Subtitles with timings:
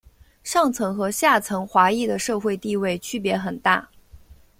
[0.43, 3.87] 上层和下层华裔的社会地位区别很大。